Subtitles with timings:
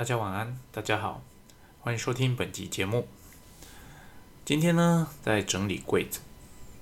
[0.00, 1.22] 大家晚安，大家好，
[1.80, 3.06] 欢迎收听本集节目。
[4.46, 6.20] 今天呢，在整理柜子，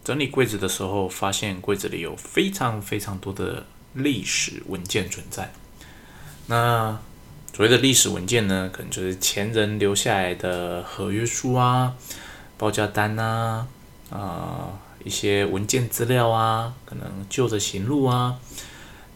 [0.04, 5.52] 整理柜子的时候，发现柜子里有非常非常多的历史文件存在。
[6.46, 6.96] 那
[7.52, 11.96] 所谓的历史文件呢，可能就是前人留下来的合约书啊、
[12.56, 13.66] 报价单啊、
[14.10, 18.38] 啊一些文件资料啊，可能旧的行录啊，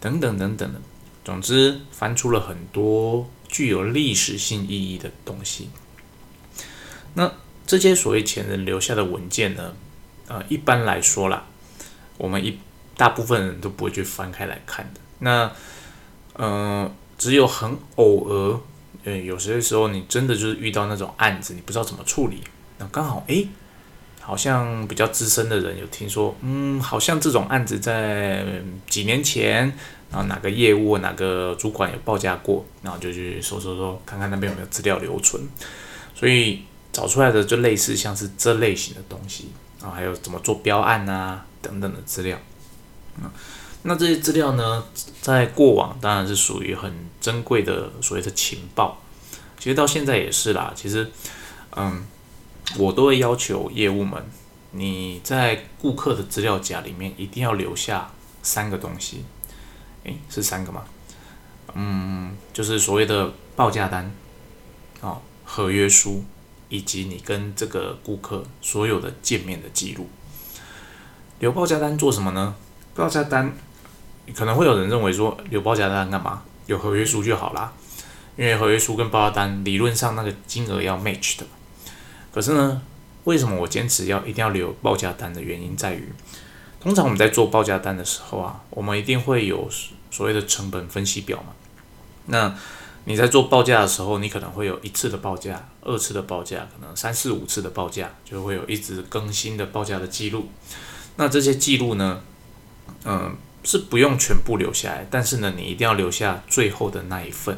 [0.00, 0.80] 等等等等的。
[1.24, 5.70] 总之，翻出了很多具有历史性意义的东西。
[7.14, 7.30] 那
[7.64, 9.72] 这些所谓前人留下的文件呢？
[10.26, 11.44] 呃，一般来说啦，
[12.18, 12.58] 我们一
[12.96, 15.00] 大部分人都不会去翻开来看的。
[15.20, 15.52] 那，
[16.32, 18.60] 呃，只有很偶尔，
[19.04, 22.42] 呃，有些时候你真的就是遇到那种案子，你不知道怎么处理，
[22.78, 23.46] 那刚好，诶，
[24.20, 28.44] 好像比较资深的人有听说，嗯，好像这种案子在
[28.88, 29.72] 几年前。
[30.12, 35.42] 然后哪个业务哪个主管有报价过，然后就去搜搜搜，看看那边有没有资料留存。
[36.14, 36.62] 所以
[36.92, 39.48] 找出来的就类似像是这类型的东西
[39.82, 42.38] 啊，还有怎么做标案啊等等的资料。
[43.16, 43.30] 嗯，
[43.84, 44.84] 那这些资料呢，
[45.22, 49.00] 在过往当然是属于很珍贵的所谓的情报。
[49.58, 50.72] 其实到现在也是啦。
[50.76, 51.10] 其实，
[51.76, 52.06] 嗯，
[52.76, 54.22] 我都会要求业务们，
[54.72, 58.10] 你在顾客的资料夹里面一定要留下
[58.42, 59.24] 三个东西。
[60.04, 60.84] 诶，是三个吗？
[61.74, 64.10] 嗯，就是所谓的报价单，
[65.00, 66.24] 哦，合约书，
[66.68, 70.08] 以及你跟这个顾客所有的见面的记录。
[71.38, 72.54] 留报价单做什么呢？
[72.94, 73.54] 报价单
[74.34, 76.42] 可能会有人认为说，留报价单干嘛？
[76.66, 77.72] 有合约书就好啦，
[78.36, 81.46] 因为合约书跟报价单理论上那个金额要 match 的。
[82.32, 82.82] 可是呢，
[83.24, 86.12] 为什么我坚持要一定要留报价单的原因在于？
[86.82, 89.68] 通常我们在做报价单的时候啊，我们一定会有
[90.10, 91.52] 所谓的成本分析表嘛。
[92.26, 92.52] 那
[93.04, 100.48] 你在做报价的时候，你可能会有一次的报价、二次的报价，可能三四五次的报价，就会有一直更新的报价的记录。
[101.14, 102.20] 那这些记录呢，
[103.04, 107.56] 嗯，是不用全部留下来，但是呢，你一定要留下最后的那一份。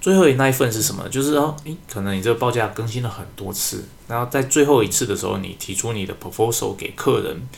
[0.00, 1.08] 最后的那一份是什么？
[1.08, 7.48] 就是说，诶，可能你这个报价更新了很多次，然后在最后一次的时候，你提出你的 proposal 给客人。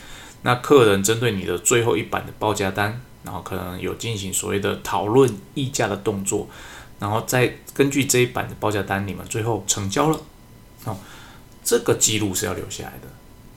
[0.43, 6.49] 那客人针对你的最后一版的报价单，然后可能有进行所谓的讨论议价的动作，
[6.99, 10.19] 然后再根据这一版的报价单，你们最后成交了，
[10.85, 10.97] 哦，
[11.63, 13.09] 这个记录是要留下来的。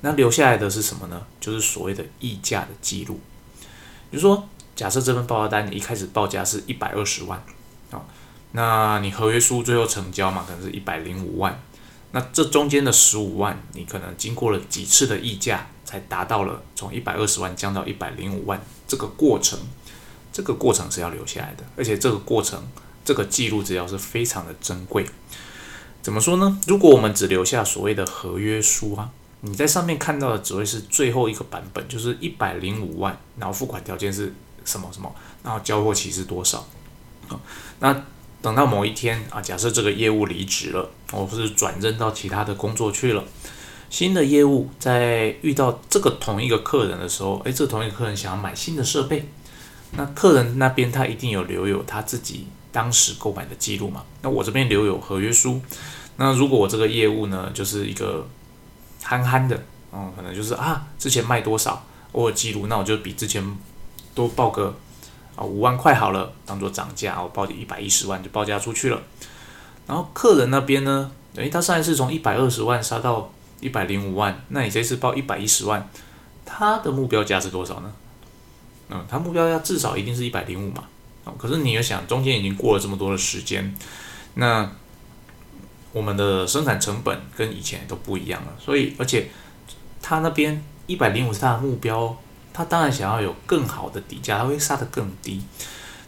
[0.02, 1.26] 那留下来的是什么呢？
[1.40, 3.18] 就是所谓的议价的记录。
[4.12, 7.42] 比如说，假设这份报价单一开始报价是一百二十万，
[7.92, 8.02] 哦，
[8.52, 11.58] 那你合约书最后成交嘛，可能是一百零五万，
[12.12, 15.68] 那这中间的十五万，你可能经过了几次的议价。
[15.94, 19.60] 才达到了从一百二十万降到一百零五万这个过程，
[20.32, 22.68] 这个过程是要留下来的，而且这个过程
[23.06, 25.06] 这个记录资料是非常的珍贵。
[26.02, 26.60] 怎么说呢？
[26.66, 29.12] 如果我们只留下所谓的合约书啊，
[29.42, 34.34] 你在上面看到的只会是最后一个版本，就是一百零五万，然后付款条件是
[34.66, 36.66] 什么什么，然后交货期是多少
[37.28, 37.40] 啊？
[37.82, 38.04] 那
[38.42, 43.24] 等到某一天啊，假设这个业务离职了，或是转任到其他的工作去了。
[43.94, 49.30] 新的业务在遇到这个同一个客人的时候，诶，这同一个客人想要买新的设备，
[49.92, 54.04] 那客人那边他一定有留有他自己当时购买的记录嘛？
[54.24, 55.62] 那我这边留有合约书。
[56.18, 58.28] 那如果我这个业务呢，就是一个
[59.04, 63.46] 憨憨的，嗯，可能就是啊，之前卖多少我有记录，那我就比之前
[64.16, 64.76] 多报个
[65.36, 69.00] 啊五万块好了，当做涨价，我报一百一十万就报价出去了。
[69.86, 73.32] 然后客人那边呢，诶，他上一次从一百二十万杀到。
[73.64, 75.90] 一百零五万，那你这次报一百一十万，
[76.46, 77.92] 他的目标价是多少呢？
[78.90, 80.84] 嗯，他目标价至少一定是一百零五嘛。
[81.24, 83.74] 哦，可是你要想，中间已经过了这么多的时间，
[84.34, 84.70] 那
[85.94, 89.30] 我们的生产成本跟以前都不一样了，所以而且
[90.02, 92.16] 他那边一百零五是他的目标，
[92.52, 95.42] 他当然想要有更好的底价，他会杀得更低。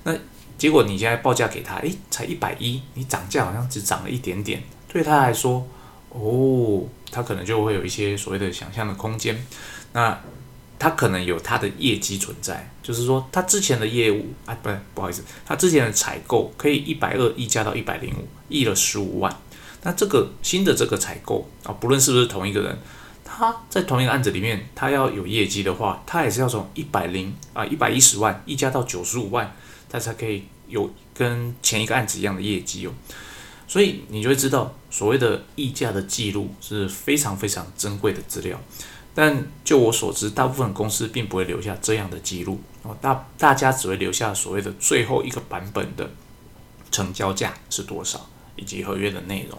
[0.04, 0.14] 那
[0.58, 5.66] 结果你现在报价给他，诶，才一百一，你涨价好像只涨了一点点，对他来说。
[6.18, 9.46] 哦，他可能就会有一些所谓的想象的空间，
[9.92, 10.18] 那
[10.80, 19.36] 他可能有他的业绩存在，就是说他之前的业务啊，不，不好意思，他之前的采购可以一百二溢价到一百零五，溢了十五万。
[19.84, 22.78] 那这个新的这个采购啊，不论是不是同一个人，
[23.24, 29.56] 他在同一个案子里面，他要有业绩的话，他也是要从一百零啊一百一十万溢价到九十五万，
[29.90, 32.92] 他才可以有跟前一个案子一样的业绩哦。
[33.68, 38.60] 所以你就会知道，所谓的溢价的记录是非常非常珍贵的资料。
[39.14, 42.96] 但就我所知，大部分公司并不会留下这样的记录哦。
[43.02, 46.12] 大大家只会留下所谓的最后一个版本的
[46.92, 48.28] 成交价是多少，
[48.58, 49.58] 以及合约的内容。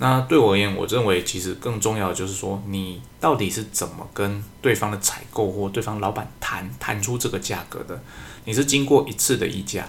[0.00, 8.00] 那对我而言，我认为其实更重要的就是说，你到底是怎么跟对方的采购或对方老板谈谈出这个价格的？
[8.44, 9.88] 你是经过一次的议价，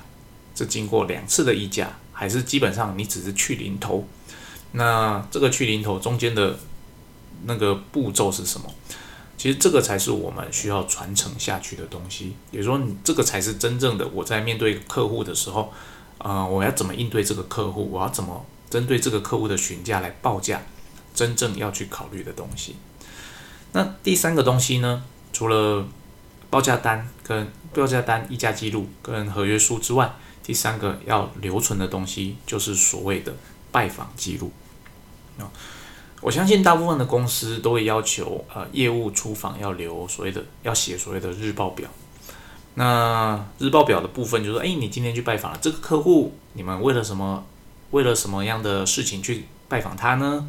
[0.55, 4.05] 是经过两次的议价，还是基本上你只是去零头？
[4.73, 6.59] 那这个去零头中间的
[7.45, 8.69] 那个步骤是什么？
[9.37, 12.35] 其实这个才是我们需要传承下去的东西。
[12.51, 15.71] 也就是说，你这个才是真正的我在面对客户的时候，
[16.17, 17.89] 呃，我要怎么应对这个客户？
[17.89, 20.61] 我要怎么针对这个客户的询价来报价？
[21.13, 22.75] 真正要去考虑的东西。
[23.71, 25.03] 那第三个东西呢？
[25.31, 25.87] 除了
[26.49, 30.11] 报价单跟报价单、议价记录跟合约书之外，
[30.43, 33.33] 第三个要留存的东西就是所谓的
[33.71, 34.51] 拜访记录。
[35.37, 35.49] 啊。
[36.21, 41.89] 我相信大部分的公司都会要求，呃，业务出访要留所谓的，要写所谓的日报表。
[42.75, 47.45] 那日报表的部分就是说，哎，你今天去拜访了这个客户，你们为了什么？
[47.91, 50.45] 为了什么样的事情去拜访他呢？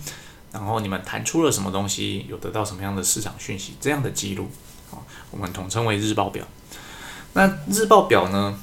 [0.52, 2.26] 然后你们谈出了什么东西？
[2.28, 3.74] 有得到什么样的市场讯息？
[3.80, 4.50] 这样的记录，
[4.90, 4.98] 啊，
[5.30, 6.44] 我们统称为日报表。
[7.34, 8.60] 那日报表呢？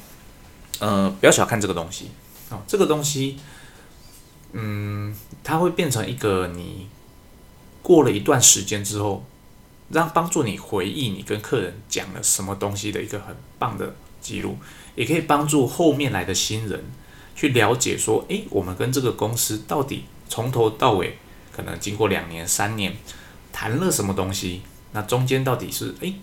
[0.79, 2.11] 呃，不要小看这个东西，
[2.49, 3.37] 啊，这个东西，
[4.53, 6.87] 嗯，它会变成一个你。
[7.83, 9.23] 过了一段时间之后，
[9.91, 14.57] 让帮助你回忆你跟客人讲了什么东西的一个很棒的记录，
[14.95, 16.83] 也可以帮助后面来的新人
[17.33, 21.17] 去了解说，诶，我们跟这个公司到底从头到尾，
[21.55, 22.93] 可能经过两年、三年，
[23.53, 24.63] 谈了什么东西？
[24.91, 26.13] 那中间到底是诶，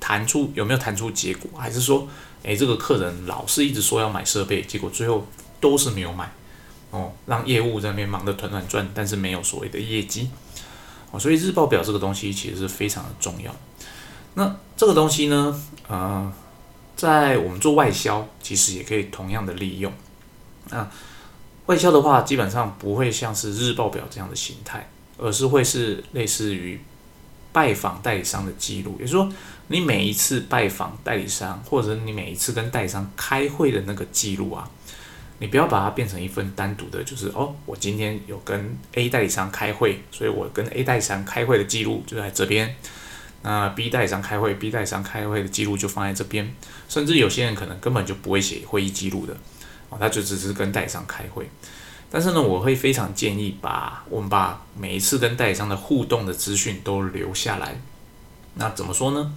[0.00, 2.06] 谈出有没有谈出结果，还是说，
[2.42, 5.26] 诶，这个客人老是一直说要买设备，结果最后
[5.60, 6.30] 都是没有买，
[6.90, 10.30] 哦，让业务在那边忙得团团转，但是没有所谓的业绩。
[11.10, 13.54] 哦，所以日报表这个东西其实是非常的重要。
[14.34, 16.32] 那这个东西呢，呃，
[16.96, 19.92] 在我们做外销，其实也可以同样的利用。
[20.70, 20.88] 那
[21.66, 26.80] 外销的话，基本上不会像是日报表这样的形态，而是会是类似于
[27.52, 28.96] 拜访代理商的记录。
[28.98, 29.32] 也就是说，
[29.68, 34.70] 你每一次拜访代理商，或者你每一次跟代理商开会的那个记录啊。
[35.38, 42.74] 你不要把它变成一份单独的，就是哦，我今天有跟 A 代理商开会，所以我跟 A 代理商开会的记录就在这边。
[43.42, 46.52] 那 B 代理商开会，B 代理商开会的记录就放在这边。
[46.88, 49.36] 甚至有些人可能根本就不会写会议记录的，
[49.90, 51.48] 哦，他就只是跟代理商开会。
[52.10, 57.78] 但是呢，我会非常建议把我们把每一次跟代理商的互动的资讯都留下来。
[58.56, 59.32] 那怎么说呢？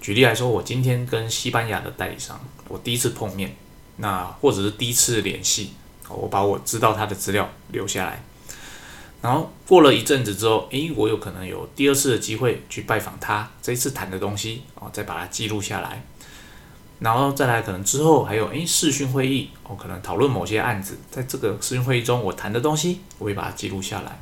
[0.00, 3.56] 举例来说，我今天跟西班牙的代理商，我第一次碰面。
[3.98, 5.72] 那或者是第一次联系，
[6.10, 8.22] 我把我知道他的资料留下来，
[9.22, 16.04] 然后过了一阵子之后，诶，我有可能有第二次的机会去拜访他，这一次谈的东西哦，再把它记录下来，
[16.98, 24.20] 然后再来可能之后还有诶视讯会议，我可能讨论某些案子，在这个视讯会议中我谈的东西，我会把它记录下来，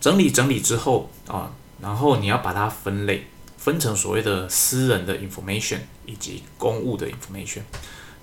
[0.00, 1.50] 整理整理之后啊，
[1.80, 3.26] 然后你要把它分类，
[3.56, 7.60] 分成所谓的私人的 information 以及公务的 information。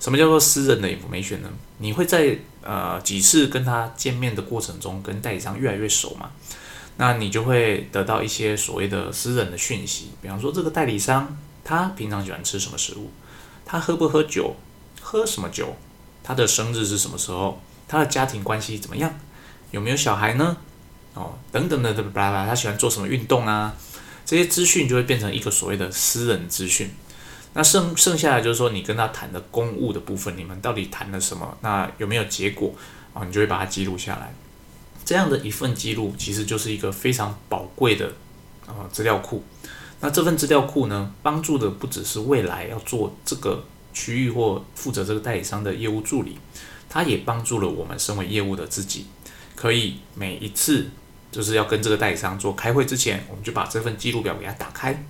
[0.00, 1.50] 什么叫做私人的 information 呢？
[1.78, 6.30] 你会在呃几次跟他见面的过程中，跟代理商越来越熟嘛？
[6.96, 13.10] 那你就会得到一些所谓的私人的讯息，比方说这个代理商他平常喜欢吃什么食物，
[13.64, 14.56] 他喝不喝酒，
[15.00, 15.76] 喝什么酒，
[16.24, 19.14] 他的生日是什么时候，他的家庭关系怎么样，
[19.70, 20.56] 有没有小孩呢？
[21.14, 23.74] 哦，等等的，巴拉巴拉，他喜欢做什么运动啊？
[24.24, 26.90] 这些资讯就会变成一个所谓的私人资讯。
[27.54, 31.58] 那剩剩下来就是说，你跟他谈的公务的部分，你们到底谈了什么？
[31.60, 32.72] 那有没有结果
[33.12, 33.24] 啊？
[33.24, 34.32] 你就会把它记录下来。
[35.04, 38.12] 这样的一份记录，其实就是一个非常宝贵的
[38.66, 39.44] 啊资料库。
[40.00, 46.38] 那这份资料库呢，帮助的不只是未来要做这个区域或负责这个代理商的业务助理，
[46.88, 49.06] 它也帮助了我们身为业务的自己，
[49.54, 50.88] 可以每一次
[51.32, 55.04] 就是要跟这个代理商做开会之前，我们就把这份记录表给他打开。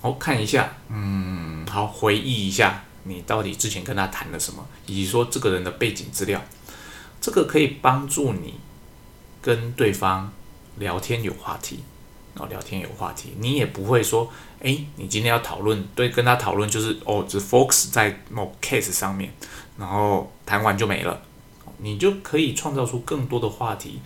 [0.00, 6.40] 好看一下，嗯，好，回忆一下你到底之前跟他谈了什么，以及说这个人的背景资料，
[7.20, 8.54] 这个可以帮助你
[9.42, 10.32] 跟对方
[10.76, 11.80] 聊天有话题，
[12.34, 14.30] 哦，聊天有话题，你也不会说，
[14.62, 19.32] 哎，你今天要讨论，对，跟他讨论就是哦，只 focus 在某 case 上面，
[19.76, 21.20] 然后谈完就没了，
[21.78, 24.00] 你就可以创造出更多的话题，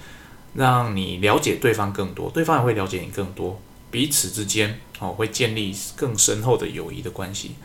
[0.55, 3.61] 让你了解对方更多，对方也会了解你更多。
[3.91, 7.57] 彼此之间哦，会建立更深厚的友谊的关系，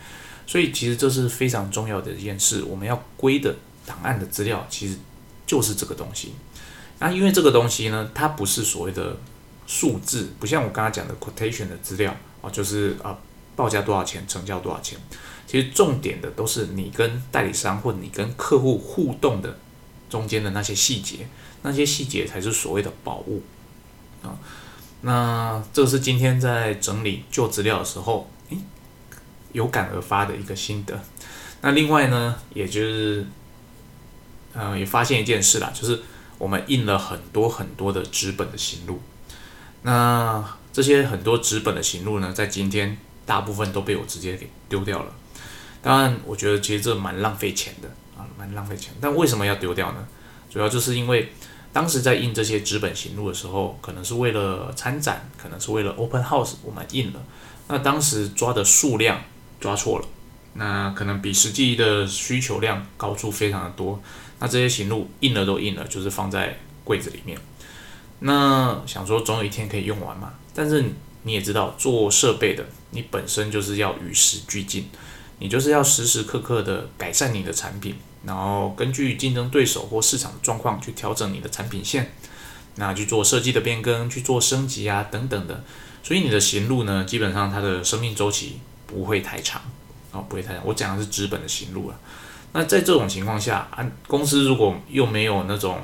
[0.45, 2.63] 所以其实这是非常重要的一件事。
[2.63, 4.97] 我们要归的档案的资料，其实
[5.45, 6.33] 就是这个东西。
[6.99, 9.15] 那因为这个东西呢，它不是所谓的
[9.65, 13.17] 数字，不像我刚刚讲的 quotation 的资料哦，就是啊
[13.55, 14.99] 报价多少钱，成交多少钱。
[15.45, 19.57] 其实重点的都是你跟代理商或你跟客户互动的
[20.09, 21.25] 中间的那些细节，
[21.67, 23.43] 那些细节才是所谓的宝物
[24.23, 24.31] 啊。
[25.01, 28.57] 那这是今天在整理旧资料的时候，诶，
[29.51, 30.99] 有感而发的一个心得。
[31.61, 33.27] 那另外呢，也就是，
[34.53, 36.01] 呃，也发现一件事啦，就是
[36.39, 38.99] 我们印了很多很多的纸本的行路。
[39.83, 40.43] 那
[40.73, 45.13] 这些很多纸本的行路呢，在今天大部分都被我直接给丢掉了。
[45.83, 48.91] 当然，我觉得其实这蛮浪费钱的啊，蛮浪费钱。
[48.99, 50.07] 但为什么要丢掉呢？
[50.49, 51.31] 主要就是因为。
[51.77, 57.21] 当时在印这些纸本行录的时候，可能是为了参展，可能是为了 open house，我们印了。
[57.67, 59.21] 那当时抓的数量
[59.59, 60.05] 抓错了，
[60.53, 64.01] 那可能比实际的需求量高出非常的多。
[64.39, 67.37] 那这些行录印了都印了，就是放在柜子里面。
[68.21, 70.33] 那想说总有一天可以用完嘛？
[70.55, 70.83] 但是
[71.21, 74.89] 你也知道，做设备的，你本身就是要与时俱进，
[75.39, 77.95] 你就是要时时刻刻的改善你的产品。
[78.25, 82.11] 然后根据竞争对手或市场的状况去调整你的产品线，
[82.75, 85.63] 那去做设计的变更，去做升级啊等等的。
[86.03, 89.61] 所以你的行路呢，基本上它的生命周期不会太长，
[90.11, 90.65] 哦，不会太长。
[90.65, 91.99] 我讲的是资本的行路了。
[92.53, 95.79] 那在这种情况下，啊，公司如果又没有那种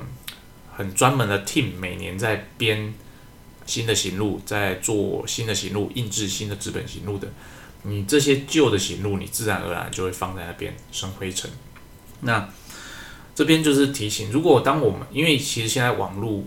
[0.76, 2.94] 很专门的 team，每年在编
[3.66, 7.28] 新的行路，在做新的行路，印制新的资本行路的，
[7.84, 11.50] 你这些旧的行路，你自然而然就会放在那边生灰尘。
[12.22, 12.50] 那
[13.36, 16.44] 这边就是提醒，如果当我们因为其实现在网络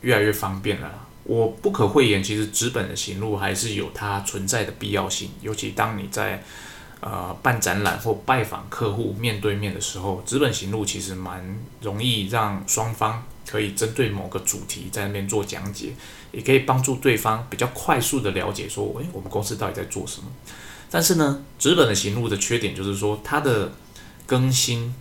[0.00, 5.30] 越来越方便了，我不可讳言，其实纸本的行路还是有它存在的必要性。
[5.42, 6.42] 尤其当你在
[7.00, 15.92] 呃办展览或拜访客户面对面的时候，纸本行路其实蛮容易让双方可以针对某个主题在那边做讲解，
[16.32, 20.26] 也可以帮助对方比较快速的了解说，诶，我们公司到底在做什么。
[20.90, 23.72] 但是呢，纸本的行路的缺点就是说它的
[24.26, 24.94] 更新。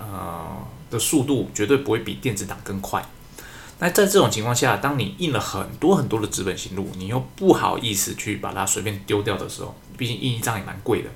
[0.00, 3.04] 呃的速度绝对不会比电子档更快。
[3.80, 11.10] 那在这种情况下，当你印了很多很多的纸本行录，你又不好意思去把它随便丢掉的时候，毕竟印一张也蛮贵的。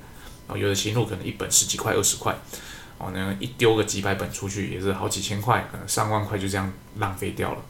[0.47, 2.37] 哦，有的行录可能一本十几块、二十块，
[2.97, 7.61] 哦，那一丢个几百本出去也是好几千块，可能上万块就这样浪费掉了。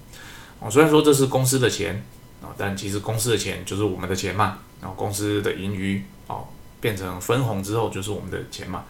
[0.59, 2.03] 哦，虽然说这是公司的钱，
[2.41, 4.57] 啊，但其实公司的钱就是我们的钱嘛。
[4.81, 6.47] 然后公司的盈余哦
[6.81, 8.83] 变成分红之后就是我们的钱嘛。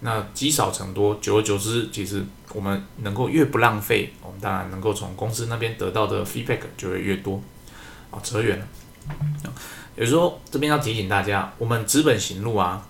[0.00, 7.42] 那积少成多，久而久之，其实我们能够越不浪费，我们当然能够从公司那边得到的 feedback 就会越多。
[8.10, 8.66] 啊，扯远了。
[9.96, 12.86] 有时候这边要提醒大家，我们资本行路啊，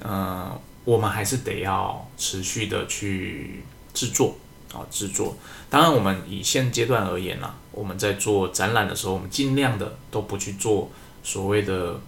[0.00, 3.64] 呃，我们还是得要持续的去
[3.94, 4.36] 制作
[4.72, 5.34] 啊，制作。
[5.70, 10.90] 当然，我们以现阶段而言啦，我们在做展览的时候，我们尽量的都不去做
[11.22, 11.98] 所谓的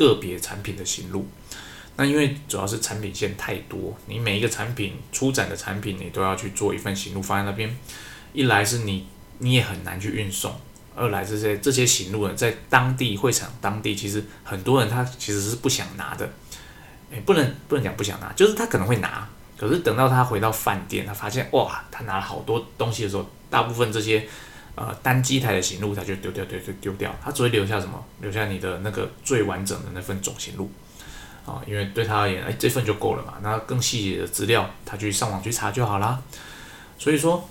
[0.00, 1.28] 个别产品的行路。
[1.96, 7.76] 那因为主要是产品线太多，你每一个产品出展的产品，你都要去做一份行路放在那边。
[8.32, 9.06] 一来是你
[9.38, 10.58] 你也很难去运送，
[10.96, 16.26] 二来这些这些行路呢，在当地会场当地，其实很多人他其实是不想拿的。
[17.10, 19.28] 诶，不能不能讲不想拿，就是他可能会拿，
[19.58, 24.26] 可是等到他回到饭店，他发现哇，他拿了好多东西的时候，大部分这些
[24.80, 28.02] 呃单机台的行路他就丢掉丢丢丢掉，他只会留下什么？
[28.22, 30.70] 留下你的那个最完整的那份总行路。
[31.46, 33.34] 啊，因为对他而言，哎，这份就够了嘛。
[33.42, 36.22] 那更细节的资料，他去上网去查就好啦。
[36.98, 37.48] 所以说，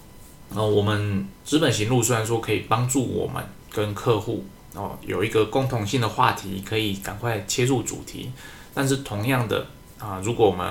[0.54, 4.46] 呃，我们资本行路虽然说可以帮助我们跟客户
[4.76, 8.32] 哦有一个共同性的话题，可以赶快切入主题，
[8.74, 9.66] 但是同样的
[9.98, 10.66] 啊，如果我们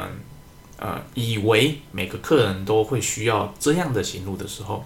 [0.79, 4.85] 呃以为每个客人都会需要这样的行路的时候，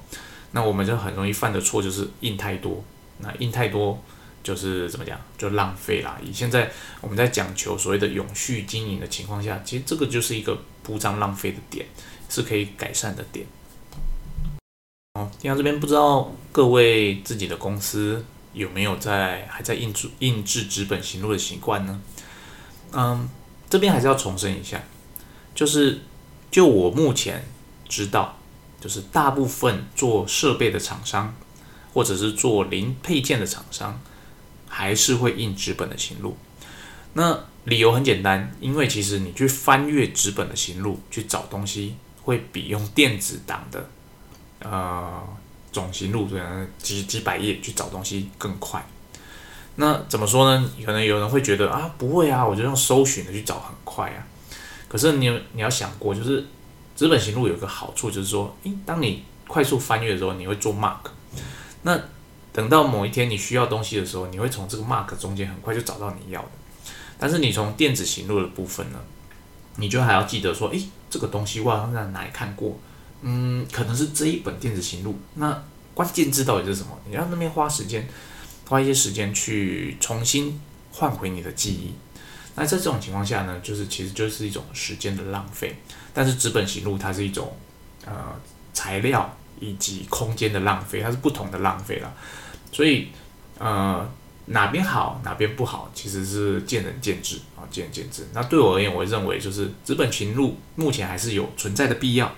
[0.52, 2.82] 那我们就很容易犯的错就是印太多。
[3.18, 4.02] 那印太多。
[4.44, 6.18] 就是怎么讲，就浪费啦。
[6.20, 6.68] 以现在
[7.00, 11.86] 我们在讲求所谓的永续经营的情况下，其实这个就是一个铺张浪费的点，
[12.28, 13.46] 是可以改善的点。
[15.14, 22.00] 哦，听到这边不知道各位自己的公司有没有在还在印制印制纸本行路的习惯呢？
[22.90, 23.28] 嗯，
[23.70, 24.82] 这边还是要重申一下，
[25.54, 26.00] 就是
[26.50, 27.44] 就我目前
[27.88, 28.40] 知道，
[28.82, 31.32] 就是大部分做设备的厂商，
[31.94, 33.98] 或者是做零配件的厂商。
[34.74, 36.34] 还是会印纸本的行路，
[37.12, 43.86] 那理由很简单，因为其实你去翻阅纸本的行路去找东西，会比用电子档的
[44.60, 45.22] 呃
[45.70, 48.82] 总行路，可能几几百页去找东西更快。
[49.76, 50.70] 那怎么说呢？
[50.86, 54.26] 可能有人会觉得啊，不会啊，我就用搜寻的去找很快啊。
[54.88, 56.42] 可是你你要想过，就是
[56.96, 61.10] 纸本行路有个好处，就是说，诶，当你快速翻阅的时候，你会做 mark，
[61.82, 62.00] 那。
[62.54, 66.48] 等到某一天你需要东西的时候，你会从这个 mark 中间很快就找到你要的。
[67.18, 69.00] 但是你从电子行录的部分呢，
[69.76, 72.78] 你就还要记得说，诶，这个东西我好像在哪里看过，
[73.22, 75.18] 嗯，可能是这一本电子行录。
[75.36, 75.62] 那
[75.94, 76.88] 关键字到底是什么？
[77.08, 78.06] 你要那边花时间，
[78.68, 80.60] 花一些时间去重新
[80.92, 81.94] 换回你的记忆。
[82.54, 85.74] 那在这种情况下呢，就是其实就是一种时间的浪费。
[86.14, 87.56] 但是纸本行录它是一种
[88.04, 88.12] 呃
[88.72, 92.12] 材料以及空间的浪费，它是不同的浪费了。
[92.72, 93.08] 所以
[93.58, 94.08] 呃
[94.46, 98.26] 哪边好哪边不好，其实是见仁见智啊，见仁见智。
[98.32, 102.30] 那对我而言，我认为就是纸本行录目前还是有存在的必要，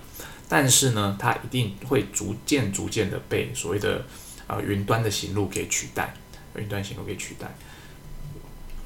[0.48, 4.04] 但是呢，它一定会逐渐逐渐的被所谓的
[4.46, 6.14] 呃云端的行录给取代，
[6.56, 7.54] 云端行录给取代。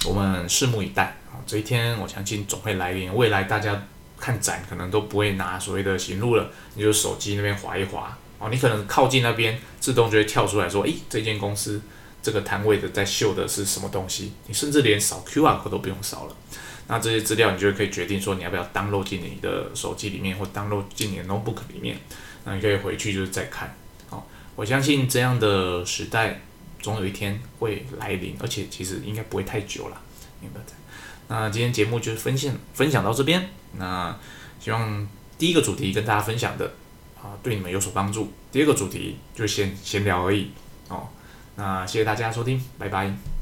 [0.06, 1.42] 我们拭目以待啊！
[1.44, 3.12] 这一天我相信总会来临。
[3.12, 3.82] 未来大家
[4.20, 11.80] 看展可能都不会拿所谓的行路了，你就手机那边划一划哦，你可能靠近那边，自动就会跳出来说：“诶，这间公司
[12.22, 16.36] 这个摊位的在秀的是什么东西？”你甚至连扫 QR code 都不用扫了。
[16.88, 21.98] 那这些资料你就可以决定说你要不要 download 进你的手机里面，或 download 进你的 notebook 里面。
[22.44, 23.76] 那你可以回去就是再看。
[24.10, 24.22] 哦，
[24.56, 26.40] 我相信这样的时代。
[26.80, 30.00] 总有一天会来临，而且其实应该不会太久了，
[30.40, 30.60] 明白
[31.26, 34.16] 那今天节目就是分享分享到这边，那
[34.60, 35.06] 希望
[35.38, 36.74] 第一个主题跟大家分享的
[37.20, 38.32] 啊，对你们有所帮助。
[38.50, 40.50] 第二个主题就闲闲聊而已
[40.88, 41.08] 哦。
[41.56, 43.37] 那谢谢大家收听，拜拜。